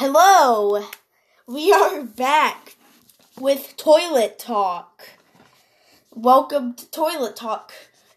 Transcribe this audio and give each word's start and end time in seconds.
Hello! 0.00 0.86
We 1.48 1.72
are 1.72 2.04
back 2.04 2.76
with 3.36 3.76
Toilet 3.76 4.38
Talk. 4.38 5.08
Welcome 6.14 6.74
to 6.74 6.88
Toilet 6.92 7.34
Talk, 7.34 7.72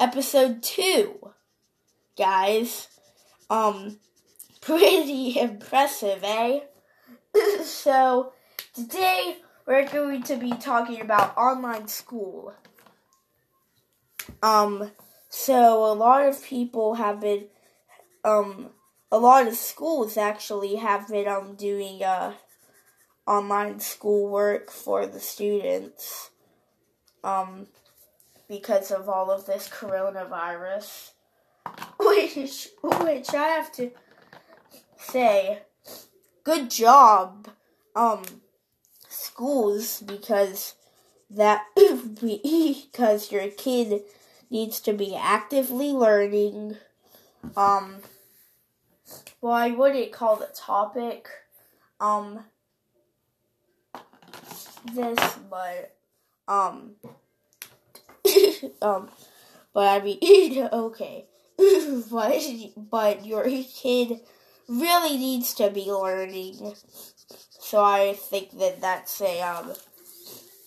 episode 0.00 0.62
2. 0.62 1.32
Guys, 2.16 2.88
um, 3.50 3.98
pretty 4.62 5.38
impressive, 5.38 6.20
eh? 6.24 6.60
so, 7.62 8.32
today 8.74 9.36
we're 9.66 9.86
going 9.86 10.22
to 10.22 10.36
be 10.36 10.52
talking 10.52 11.02
about 11.02 11.36
online 11.36 11.88
school. 11.88 12.54
Um, 14.42 14.92
so 15.28 15.84
a 15.84 15.92
lot 15.92 16.26
of 16.26 16.42
people 16.42 16.94
have 16.94 17.20
been, 17.20 17.48
um, 18.24 18.70
a 19.16 19.18
lot 19.18 19.46
of 19.46 19.54
schools 19.54 20.18
actually 20.18 20.74
have 20.76 21.08
been 21.08 21.26
um 21.26 21.54
doing 21.54 22.02
uh 22.02 22.34
online 23.26 23.80
schoolwork 23.80 24.70
for 24.70 25.06
the 25.06 25.18
students 25.18 26.28
um 27.24 27.66
because 28.46 28.90
of 28.90 29.08
all 29.08 29.30
of 29.30 29.46
this 29.46 29.70
coronavirus 29.70 31.12
which 31.98 32.68
which 32.82 33.32
I 33.32 33.46
have 33.56 33.72
to 33.72 33.90
say 34.98 35.60
good 36.44 36.68
job 36.68 37.48
um 37.94 38.22
schools 39.08 40.02
because 40.02 40.74
that 41.30 41.64
because 42.20 43.32
your 43.32 43.48
kid 43.48 44.02
needs 44.50 44.78
to 44.80 44.92
be 44.92 45.16
actively 45.16 45.92
learning 45.92 46.76
um 47.56 48.02
well, 49.46 49.54
I 49.54 49.70
wouldn't 49.70 50.10
call 50.10 50.34
the 50.34 50.48
topic 50.52 51.28
um 52.00 52.40
this, 54.92 55.38
but 55.48 55.96
um 56.48 56.96
um 58.82 59.08
but 59.72 60.02
I 60.02 60.04
mean 60.04 60.68
okay. 60.72 61.26
but 62.10 62.42
but 62.90 63.24
your 63.24 63.44
kid 63.44 64.18
really 64.68 65.16
needs 65.16 65.54
to 65.54 65.70
be 65.70 65.92
learning. 65.92 66.74
So 67.60 67.84
I 67.84 68.14
think 68.14 68.58
that 68.58 68.80
that's 68.80 69.20
a 69.20 69.42
um 69.42 69.74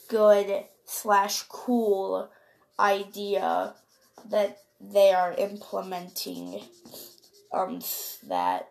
good 0.08 0.64
slash 0.86 1.44
cool 1.50 2.32
idea 2.80 3.74
that 4.30 4.60
they 4.80 5.12
are 5.12 5.34
implementing 5.34 6.62
um 7.52 7.80
that 8.28 8.70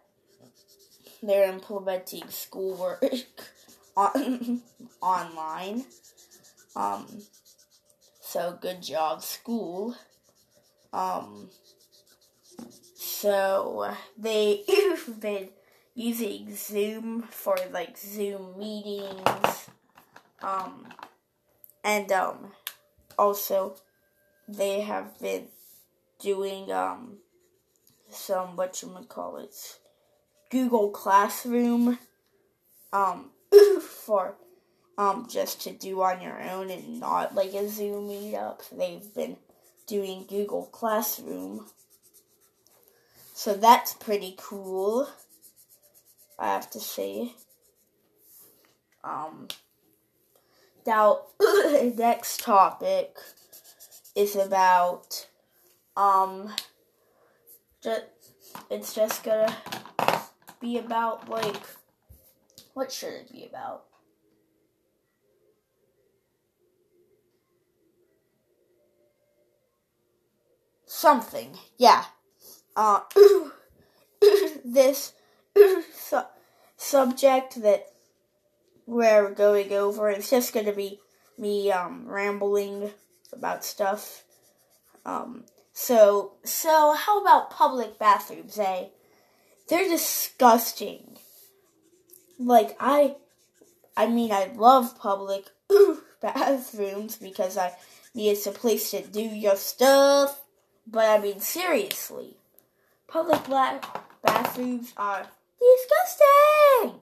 they're 1.22 1.48
implementing 1.48 2.28
schoolwork 2.28 3.02
on 3.96 4.62
online. 5.00 5.84
Um 6.76 7.06
so 8.20 8.58
good 8.60 8.82
job 8.82 9.22
school. 9.22 9.96
Um 10.92 11.50
so 12.94 13.94
they've 14.18 15.20
been 15.20 15.48
using 15.94 16.54
Zoom 16.54 17.22
for 17.22 17.56
like 17.72 17.98
Zoom 17.98 18.58
meetings. 18.58 19.68
Um 20.40 20.86
and 21.82 22.10
um 22.12 22.52
also 23.18 23.74
they 24.46 24.80
have 24.80 25.18
been 25.18 25.48
doing 26.20 26.70
um 26.72 27.18
some 28.10 28.56
what 28.56 28.82
you 28.82 28.88
would 28.88 29.08
call 29.08 29.36
it 29.36 29.78
Google 30.50 30.90
Classroom 30.90 31.98
um 32.92 33.30
for 33.82 34.34
um 34.96 35.26
just 35.30 35.60
to 35.62 35.72
do 35.72 36.02
on 36.02 36.20
your 36.20 36.40
own 36.40 36.70
and 36.70 37.00
not 37.00 37.34
like 37.34 37.54
a 37.54 37.68
Zoom 37.68 38.08
meetup. 38.08 38.68
They've 38.70 39.14
been 39.14 39.36
doing 39.86 40.26
Google 40.28 40.66
Classroom. 40.66 41.66
So 43.34 43.54
that's 43.54 43.94
pretty 43.94 44.34
cool. 44.36 45.08
I 46.38 46.48
have 46.48 46.70
to 46.70 46.80
say. 46.80 47.34
Um 49.04 49.48
now 50.86 51.20
next 51.96 52.40
topic 52.40 53.16
is 54.16 54.34
about 54.34 55.28
um 55.96 56.54
it's 58.70 58.94
just 58.94 59.24
gonna 59.24 59.54
be 60.60 60.78
about 60.78 61.28
like 61.28 61.62
what 62.74 62.92
should 62.92 63.12
it 63.12 63.32
be 63.32 63.44
about? 63.44 63.84
Something, 70.86 71.58
yeah. 71.76 72.04
Uh, 72.76 73.00
this 74.64 75.12
su- 75.92 76.20
subject 76.76 77.60
that 77.62 77.86
we're 78.86 79.30
going 79.34 79.72
over 79.72 80.08
is 80.10 80.30
just 80.30 80.54
gonna 80.54 80.72
be 80.72 81.00
me 81.36 81.70
um 81.72 82.06
rambling 82.06 82.90
about 83.32 83.64
stuff. 83.64 84.24
Um, 85.04 85.44
so, 85.80 86.32
so 86.42 86.92
how 86.92 87.20
about 87.20 87.52
public 87.52 88.00
bathrooms, 88.00 88.58
eh? 88.58 88.86
They're 89.68 89.88
disgusting. 89.88 91.18
Like 92.36 92.76
I 92.80 93.14
I 93.96 94.08
mean 94.08 94.32
I 94.32 94.50
love 94.56 94.98
public 94.98 95.46
bathrooms 96.20 97.16
because 97.16 97.56
I 97.56 97.74
mean 98.12 98.32
it's 98.32 98.48
a 98.48 98.50
place 98.50 98.90
to 98.90 99.06
do 99.06 99.20
your 99.20 99.54
stuff, 99.54 100.42
but 100.84 101.04
I 101.04 101.22
mean 101.22 101.38
seriously. 101.38 102.38
Public 103.06 103.44
bathrooms 104.24 104.92
are 104.96 105.28
disgusting. 105.60 107.00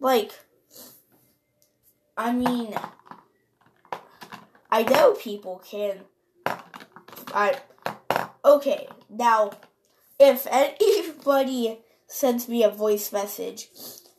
Like 0.00 0.32
I 2.16 2.32
mean 2.32 2.74
I 4.70 4.82
know 4.82 5.12
people 5.12 5.62
can 5.62 6.00
I 7.36 7.58
okay 8.42 8.88
now 9.10 9.50
if 10.18 10.46
anybody 10.50 11.80
sends 12.06 12.48
me 12.48 12.64
a 12.64 12.70
voice 12.70 13.12
message 13.12 13.68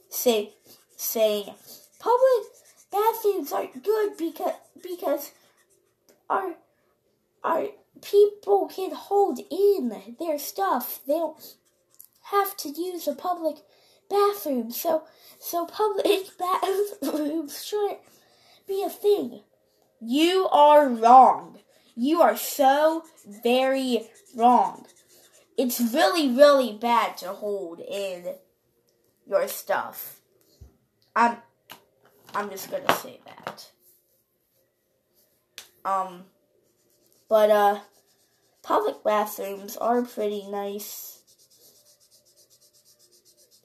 say 0.08 0.54
saying 0.96 1.46
public 2.00 2.44
bathrooms 2.92 3.52
aren't 3.52 3.84
good 3.84 4.18
because 4.18 4.54
because 4.84 5.32
our 6.30 6.54
our 7.44 7.70
people 8.04 8.68
can 8.68 8.92
hold 8.92 9.40
in 9.50 10.16
their 10.20 10.38
stuff. 10.38 11.00
They 11.08 11.14
don't 11.14 11.56
have 12.32 12.56
to 12.58 12.70
use 12.70 13.08
a 13.08 13.14
public 13.14 13.58
bathroom. 14.12 14.70
So 14.70 15.04
so 15.40 15.66
public 15.66 16.28
bathrooms 16.38 17.66
shouldn't 17.66 18.00
be 18.68 18.84
a 18.84 18.90
thing. 18.90 19.42
You 20.00 20.48
are 20.52 20.88
wrong 20.88 21.60
you 21.97 22.22
are 22.22 22.38
so 22.38 23.03
very 23.25 24.08
wrong. 24.35 24.85
It's 25.58 25.81
really, 25.81 26.30
really 26.30 26.78
bad 26.78 27.18
to 27.18 27.30
hold 27.30 27.80
in 27.80 28.35
your 29.28 29.47
stuff. 29.47 30.22
I'm 31.16 31.38
I'm 32.36 32.52
just 32.52 32.69
gonna 32.69 32.94
say 32.97 33.19
that. 33.25 33.72
Um 35.84 36.25
but 37.28 37.50
uh 37.50 37.80
public 38.62 39.03
bathrooms 39.03 39.75
are 39.78 40.03
pretty 40.03 40.47
nice. 40.47 41.24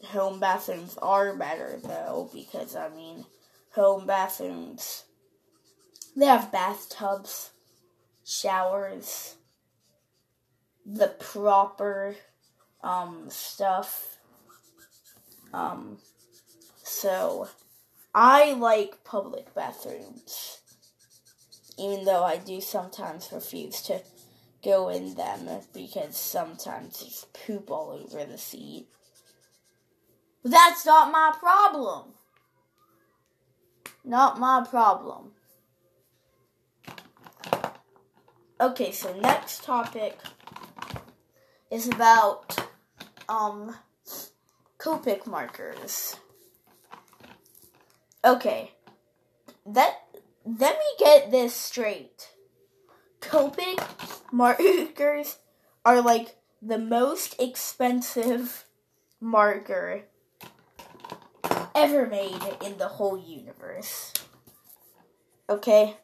Home 0.07 0.41
bathrooms 0.41 0.97
are 1.03 1.37
better 1.37 1.79
though, 1.85 2.31
because 2.33 2.75
I 2.75 2.89
mean 2.89 3.27
home 3.75 4.07
bathrooms 4.07 5.05
they 6.17 6.27
have 6.27 6.51
bathtubs 6.51 7.52
showers, 8.33 9.35
the 10.87 11.09
proper 11.09 12.17
um, 12.83 13.27
stuff. 13.29 14.19
Um, 15.53 15.99
so 16.83 17.49
I 18.15 18.55
like 18.55 19.05
public 19.05 19.55
bathrooms, 19.55 20.61
even 21.79 22.05
though 22.05 22.25
I 22.25 22.39
do 22.39 22.61
sometimes 22.61 23.31
refuse 23.33 23.83
to 23.83 24.01
go 24.65 24.89
in 24.89 25.15
them 25.15 25.61
because 25.75 26.17
sometimes 26.17 27.01
there's 27.01 27.27
poop 27.47 27.71
all 27.71 28.01
over 28.05 28.25
the 28.25 28.39
seat. 28.39 28.87
But 30.43 30.53
that's 30.53 30.87
not 30.87 31.13
my 31.13 31.35
problem. 31.39 32.15
Not 34.05 34.39
my 34.41 34.67
problem. 34.69 35.33
Okay, 38.63 38.93
so 38.93 39.13
next 39.19 39.65
topic 39.65 40.17
is 41.69 41.89
about 41.89 42.69
um 43.29 43.75
Copic 44.79 45.27
markers. 45.27 46.15
Okay. 48.25 48.71
That 49.67 49.97
let 50.45 50.79
me 50.79 50.85
get 51.01 51.33
this 51.33 51.53
straight. 51.53 52.31
Copic 53.21 53.85
markers 54.31 55.39
are 55.85 56.01
like 56.01 56.37
the 56.63 56.79
most 56.79 57.35
expensive 57.41 58.65
marker 59.21 60.03
ever 61.75 62.07
made 62.07 62.43
in 62.65 62.79
the 62.79 62.87
whole 62.87 63.19
universe. 63.19 64.13
Okay? 65.51 65.97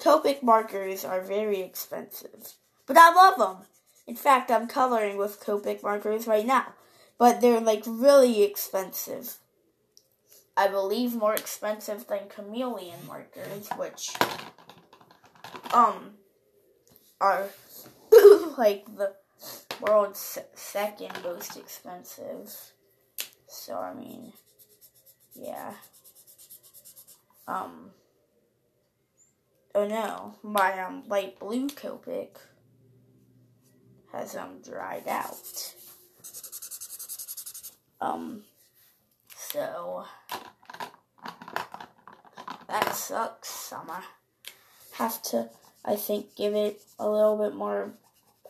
Copic 0.00 0.42
markers 0.42 1.04
are 1.04 1.20
very 1.20 1.60
expensive, 1.60 2.54
but 2.86 2.96
I 2.96 3.12
love 3.12 3.38
them. 3.38 3.66
In 4.06 4.16
fact, 4.16 4.50
I'm 4.50 4.66
coloring 4.66 5.18
with 5.18 5.44
Copic 5.44 5.82
markers 5.82 6.26
right 6.26 6.46
now, 6.46 6.72
but 7.18 7.40
they're 7.40 7.60
like 7.60 7.84
really 7.86 8.42
expensive. 8.42 9.36
I 10.56 10.68
believe 10.68 11.14
more 11.14 11.34
expensive 11.34 12.06
than 12.06 12.28
chameleon 12.28 13.06
markers, 13.06 13.68
which 13.76 14.16
um 15.72 16.12
are 17.20 17.50
like 18.58 18.86
the 18.96 19.14
world's 19.80 20.38
second 20.54 21.12
most 21.22 21.56
expensive. 21.56 22.50
So 23.46 23.76
I 23.76 23.94
mean, 23.94 24.32
yeah. 25.34 25.74
Um. 27.46 27.90
Oh 29.74 29.86
no, 29.86 30.34
my 30.42 30.80
um 30.80 31.04
light 31.08 31.38
blue 31.38 31.68
Copic 31.68 32.36
has 34.12 34.36
um 34.36 34.60
dried 34.64 35.06
out. 35.06 35.74
Um. 38.00 38.42
So 39.36 40.04
that 42.68 42.94
sucks. 42.94 43.72
I'ma 43.72 44.00
have 44.92 45.22
to, 45.22 45.48
I 45.84 45.96
think, 45.96 46.36
give 46.36 46.54
it 46.54 46.80
a 46.98 47.08
little 47.08 47.36
bit 47.36 47.54
more 47.54 47.92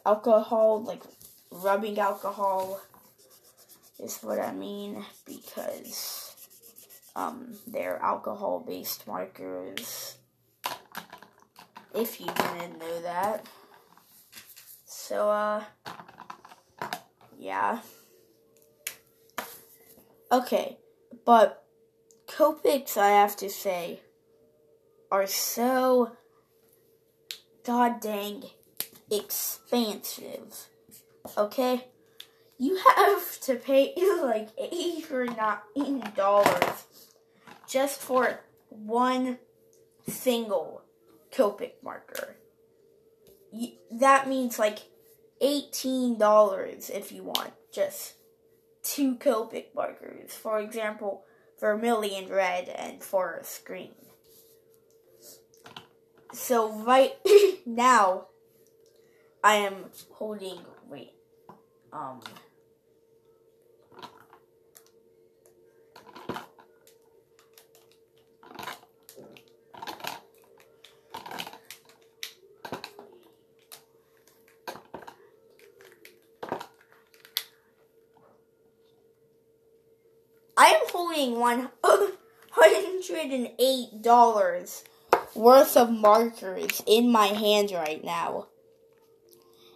alcohol, 0.05 0.83
like 0.83 1.03
rubbing 1.51 1.99
alcohol 1.99 2.81
is 3.99 4.19
what 4.23 4.39
I 4.39 4.53
mean 4.53 5.05
because 5.27 6.35
um, 7.15 7.57
they're 7.67 7.99
alcohol 7.99 8.65
based 8.67 9.07
markers. 9.07 10.10
If 11.95 12.21
you 12.21 12.27
didn't 12.27 12.79
know 12.79 13.03
that. 13.03 13.47
So, 14.87 15.31
uh, 15.31 15.65
yeah. 17.39 17.81
Okay, 20.31 20.79
but 21.25 21.65
Copics, 22.29 22.97
I 22.97 23.09
have 23.09 23.37
to 23.39 23.51
say, 23.51 24.01
are 25.11 25.27
so 25.27 26.13
god 27.65 28.01
dang 28.01 28.45
expansive. 29.11 30.69
Okay? 31.37 31.89
You 32.59 32.79
have 32.97 33.41
to 33.43 33.57
pay 33.57 33.95
like 34.23 34.51
eight 34.57 35.11
or 35.11 35.27
nine 35.27 36.13
dollars 36.15 36.85
just 37.67 38.01
for 38.01 38.41
one 38.69 39.39
single 40.07 40.80
Copic 41.33 41.73
marker. 41.83 42.37
That 43.91 44.29
means 44.29 44.59
like 44.59 44.81
$18 45.43 46.91
if 46.91 47.13
you 47.13 47.25
want 47.25 47.53
just 47.73 48.15
two 48.83 49.17
Copic 49.17 49.75
markers. 49.75 50.33
For 50.35 50.61
example, 50.61 51.25
vermilion 51.59 52.29
red 52.29 52.69
and 52.69 53.03
forest 53.03 53.65
green. 53.65 53.95
So 56.33 56.73
right 56.73 57.15
now, 57.67 58.27
I 59.43 59.55
am 59.57 59.87
holding, 60.13 60.59
wait, 60.89 61.13
um, 61.93 62.21
I 81.13 81.29
one 81.29 81.71
hundred 82.53 83.33
and 83.33 83.51
eight 83.59 84.03
dollars 84.03 84.85
worth 85.35 85.77
of 85.77 85.91
markers 85.91 86.81
in 86.87 87.11
my 87.11 87.27
hand 87.27 87.73
right 87.73 88.05
now. 88.05 88.47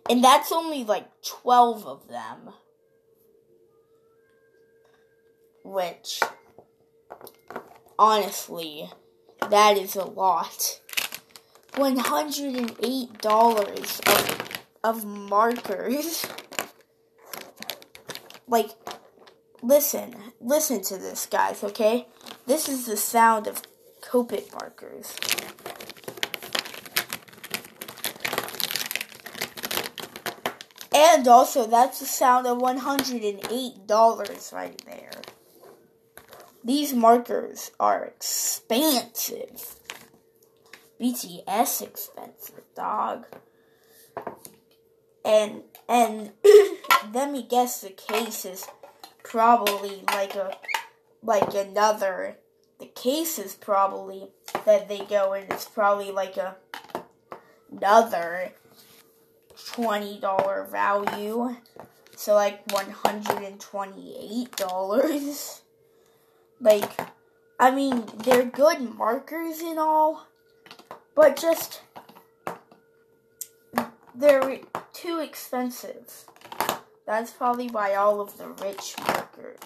And 0.08 0.22
that's 0.22 0.52
only 0.52 0.84
like 0.84 1.08
12 1.22 1.84
of 1.86 2.06
them. 2.08 2.50
Which, 5.64 6.20
honestly, 7.98 8.90
that 9.48 9.78
is 9.78 9.96
a 9.96 10.04
lot. 10.04 10.80
$108 11.72 14.06
of, 14.06 14.60
of 14.84 15.06
markers. 15.06 16.26
Like, 18.46 18.68
listen, 19.64 20.14
listen 20.40 20.82
to 20.82 20.96
this, 20.98 21.26
guys, 21.26 21.64
okay? 21.64 22.06
This 22.46 22.68
is 22.68 22.86
the 22.86 22.96
sound 22.96 23.46
of 23.46 23.62
Copic 24.02 24.52
markers. 24.52 25.16
And 30.94 31.26
also, 31.26 31.66
that's 31.66 32.00
the 32.00 32.06
sound 32.06 32.46
of 32.46 32.58
$108 32.58 34.52
right 34.52 34.82
there. 34.86 35.10
These 36.62 36.92
markers 36.94 37.70
are 37.80 38.04
expensive. 38.04 39.80
BTS 41.00 41.82
expensive, 41.82 42.62
dog. 42.76 43.26
And 45.24 45.62
and 45.88 46.32
let 47.12 47.30
me 47.30 47.42
guess 47.42 47.80
the 47.80 47.90
case 47.90 48.44
is 48.44 48.66
probably 49.24 50.04
like 50.12 50.36
a 50.36 50.56
like 51.22 51.54
another 51.54 52.36
the 52.78 52.86
case 52.86 53.38
is 53.38 53.54
probably 53.54 54.28
that 54.64 54.88
they 54.88 55.04
go 55.04 55.32
in 55.32 55.44
it's 55.50 55.64
probably 55.64 56.12
like 56.12 56.36
a 56.36 56.56
another 57.72 58.52
twenty 59.66 60.18
dollar 60.20 60.66
value. 60.70 61.56
So 62.16 62.34
like 62.34 62.60
one 62.72 62.90
hundred 62.90 63.42
and 63.42 63.60
twenty 63.60 64.16
eight 64.18 64.56
dollars. 64.56 65.60
Like 66.60 66.98
I 67.58 67.72
mean 67.72 68.04
they're 68.18 68.44
good 68.44 68.96
markers 68.96 69.58
and 69.60 69.78
all, 69.78 70.26
but 71.14 71.36
just 71.36 71.82
they're 74.14 74.60
too 74.92 75.18
expensive. 75.18 76.24
That's 77.06 77.32
probably 77.32 77.68
why 77.68 77.96
all 77.96 78.20
of 78.20 78.38
the 78.38 78.48
rich 78.48 78.94
marker. 79.36 79.56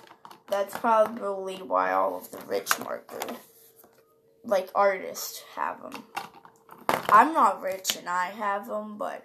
That's 0.48 0.76
probably 0.76 1.56
why 1.56 1.92
all 1.92 2.16
of 2.16 2.30
the 2.30 2.38
rich 2.46 2.78
marker, 2.78 3.20
like 4.44 4.70
artists, 4.74 5.42
have 5.54 5.82
them. 5.82 6.04
I'm 7.10 7.32
not 7.32 7.62
rich 7.62 7.96
and 7.96 8.08
I 8.08 8.26
have 8.26 8.66
them, 8.66 8.96
but 8.98 9.24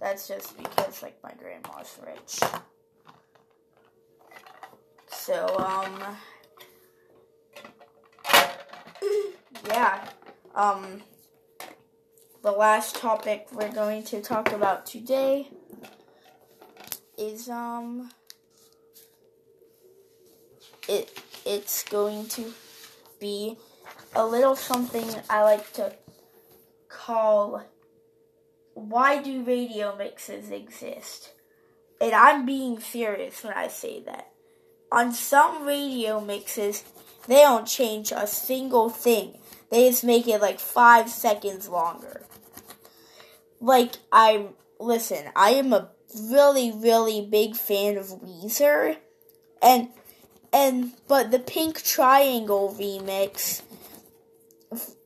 that's 0.00 0.28
just 0.28 0.56
because 0.56 1.02
like 1.02 1.22
my 1.22 1.32
grandma's 1.38 1.98
rich. 2.06 2.40
So 5.08 5.46
um, 5.58 6.16
yeah, 9.66 10.08
um, 10.54 11.02
the 12.42 12.52
last 12.52 12.96
topic 12.96 13.46
we're 13.52 13.72
going 13.72 14.04
to 14.04 14.20
talk 14.20 14.52
about 14.52 14.86
today 14.86 15.48
is 17.16 17.48
um 17.48 18.10
it 20.88 21.22
it's 21.44 21.82
going 21.84 22.26
to 22.28 22.52
be 23.20 23.56
a 24.14 24.26
little 24.26 24.56
something 24.56 25.06
I 25.28 25.42
like 25.42 25.72
to 25.74 25.94
call 26.88 27.62
why 28.74 29.22
do 29.22 29.44
radio 29.44 29.96
mixes 29.96 30.50
exist? 30.50 31.32
And 32.00 32.12
I'm 32.12 32.44
being 32.44 32.80
serious 32.80 33.42
when 33.42 33.54
I 33.54 33.68
say 33.68 34.02
that. 34.02 34.32
On 34.90 35.12
some 35.12 35.64
radio 35.64 36.20
mixes, 36.20 36.84
they 37.26 37.36
don't 37.36 37.66
change 37.66 38.12
a 38.12 38.26
single 38.26 38.90
thing. 38.90 39.38
They 39.70 39.88
just 39.88 40.04
make 40.04 40.28
it 40.28 40.40
like 40.40 40.58
five 40.58 41.08
seconds 41.08 41.68
longer. 41.68 42.22
Like, 43.60 43.92
I'm, 44.12 44.50
listen, 44.78 45.30
I 45.34 45.50
am 45.50 45.72
a 45.72 45.90
really, 46.20 46.72
really 46.72 47.26
big 47.26 47.56
fan 47.56 47.96
of 47.96 48.06
Weezer. 48.06 48.98
And 49.62 49.88
and 50.54 50.92
but 51.08 51.32
the 51.32 51.40
Pink 51.40 51.82
Triangle 51.82 52.74
remix 52.78 53.62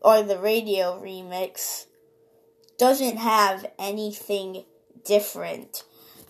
or 0.03 0.23
the 0.23 0.39
radio 0.39 1.01
remix 1.03 1.87
doesn't 2.79 3.17
have 3.17 3.67
anything 3.79 4.67
different. 5.05 5.85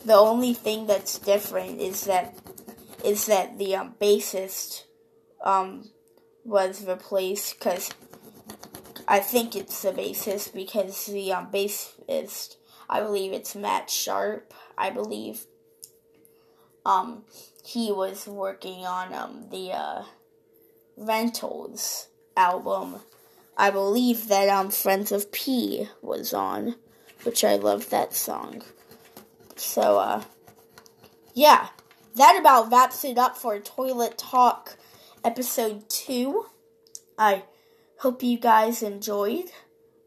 The 0.05 0.15
only 0.15 0.55
thing 0.55 0.87
that's 0.87 1.19
different 1.19 1.81
is 1.81 2.05
that 2.05 2.39
is 3.05 3.27
that 3.27 3.59
the 3.59 3.75
um, 3.75 3.97
bassist 4.01 4.85
um, 5.45 5.91
was 6.45 6.87
replaced 6.87 7.59
because 7.59 7.91
I 9.09 9.19
think 9.19 9.57
it's 9.57 9.83
the 9.83 9.91
bassist 9.91 10.55
because 10.55 11.07
the 11.07 11.33
um, 11.33 11.51
bassist 11.51 12.55
I 12.89 13.01
believe 13.01 13.33
it's 13.33 13.57
Matt 13.57 13.91
Sharp 13.91 14.55
I 14.77 14.91
believe 14.91 15.45
um 16.89 17.25
he 17.65 17.93
was 17.93 18.27
working 18.27 18.87
on 18.87 19.13
um 19.13 19.47
the 19.51 19.73
uh, 19.73 20.03
Rentals 20.97 22.09
album 22.37 23.01
I 23.59 23.71
believe 23.71 24.29
that 24.29 24.49
um 24.49 24.71
Friends 24.71 25.11
of 25.11 25.33
P 25.33 25.89
was 26.01 26.33
on, 26.33 26.77
which 27.25 27.43
I 27.43 27.57
love 27.57 27.91
that 27.91 28.15
song. 28.15 28.63
So 29.57 29.99
uh 29.99 30.23
yeah, 31.35 31.69
that 32.15 32.39
about 32.39 32.71
wraps 32.71 33.05
it 33.05 33.19
up 33.19 33.37
for 33.37 33.59
Toilet 33.59 34.17
Talk 34.17 34.77
episode 35.25 35.89
2. 35.89 36.47
I 37.19 37.43
hope 37.99 38.23
you 38.23 38.39
guys 38.39 38.81
enjoyed. 38.83 39.51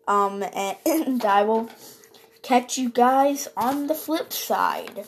Um 0.07 0.43
and, 0.43 0.77
and 0.85 1.25
I 1.25 1.43
will 1.43 1.69
catch 2.41 2.77
you 2.77 2.89
guys 2.89 3.49
on 3.57 3.87
the 3.87 3.95
flip 3.95 4.31
side. 4.31 5.05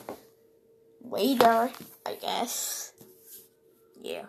Later, 1.13 1.69
I 2.07 2.15
guess. 2.15 2.91
Yeah. 4.01 4.25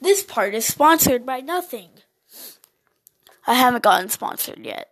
This 0.00 0.24
part 0.24 0.54
is 0.54 0.64
sponsored 0.64 1.24
by 1.24 1.38
nothing. 1.38 1.90
I 3.46 3.54
haven't 3.54 3.84
gotten 3.84 4.08
sponsored 4.08 4.66
yet. 4.66 4.89